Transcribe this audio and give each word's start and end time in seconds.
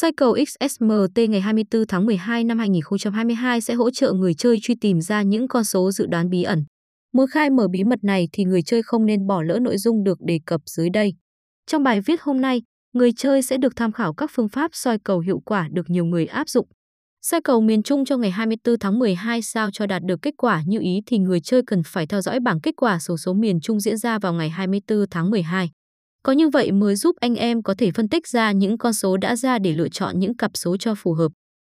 Cycle 0.00 0.12
cầu 0.16 0.36
XSMT 0.46 1.18
ngày 1.28 1.40
24 1.40 1.86
tháng 1.86 2.06
12 2.06 2.44
năm 2.44 2.58
2022 2.58 3.60
sẽ 3.60 3.74
hỗ 3.74 3.90
trợ 3.90 4.12
người 4.12 4.34
chơi 4.34 4.58
truy 4.62 4.74
tìm 4.80 5.00
ra 5.00 5.22
những 5.22 5.48
con 5.48 5.64
số 5.64 5.90
dự 5.90 6.06
đoán 6.06 6.30
bí 6.30 6.42
ẩn. 6.42 6.64
Muốn 7.12 7.26
khai 7.30 7.50
mở 7.50 7.68
bí 7.68 7.84
mật 7.84 7.98
này 8.04 8.28
thì 8.32 8.44
người 8.44 8.62
chơi 8.62 8.82
không 8.82 9.06
nên 9.06 9.26
bỏ 9.26 9.42
lỡ 9.42 9.58
nội 9.62 9.78
dung 9.78 10.04
được 10.04 10.18
đề 10.20 10.38
cập 10.46 10.60
dưới 10.66 10.90
đây. 10.90 11.12
Trong 11.66 11.82
bài 11.82 12.00
viết 12.00 12.20
hôm 12.22 12.40
nay, 12.40 12.62
người 12.94 13.12
chơi 13.16 13.42
sẽ 13.42 13.56
được 13.56 13.76
tham 13.76 13.92
khảo 13.92 14.14
các 14.14 14.30
phương 14.34 14.48
pháp 14.48 14.70
soi 14.74 14.98
cầu 15.04 15.20
hiệu 15.20 15.40
quả 15.44 15.68
được 15.72 15.90
nhiều 15.90 16.04
người 16.04 16.26
áp 16.26 16.48
dụng. 16.48 16.66
Soi 17.22 17.40
cầu 17.40 17.60
miền 17.60 17.82
Trung 17.82 18.04
cho 18.04 18.16
ngày 18.16 18.30
24 18.30 18.78
tháng 18.78 18.98
12 18.98 19.42
sao 19.42 19.70
cho 19.72 19.86
đạt 19.86 20.02
được 20.04 20.22
kết 20.22 20.34
quả 20.36 20.62
như 20.66 20.80
ý 20.80 21.00
thì 21.06 21.18
người 21.18 21.40
chơi 21.40 21.62
cần 21.66 21.82
phải 21.86 22.06
theo 22.06 22.20
dõi 22.20 22.40
bảng 22.40 22.60
kết 22.60 22.74
quả 22.76 22.98
số, 22.98 23.16
số 23.16 23.34
miền 23.34 23.60
Trung 23.60 23.80
diễn 23.80 23.96
ra 23.96 24.18
vào 24.18 24.32
ngày 24.32 24.50
24 24.50 24.98
tháng 25.10 25.30
12. 25.30 25.70
Có 26.22 26.32
như 26.32 26.48
vậy 26.48 26.72
mới 26.72 26.96
giúp 26.96 27.16
anh 27.20 27.34
em 27.34 27.62
có 27.62 27.74
thể 27.78 27.90
phân 27.90 28.08
tích 28.08 28.26
ra 28.28 28.52
những 28.52 28.78
con 28.78 28.92
số 28.92 29.16
đã 29.16 29.36
ra 29.36 29.58
để 29.58 29.72
lựa 29.72 29.88
chọn 29.88 30.18
những 30.18 30.36
cặp 30.36 30.50
số 30.54 30.76
cho 30.76 30.94
phù 30.94 31.12
hợp. 31.12 31.32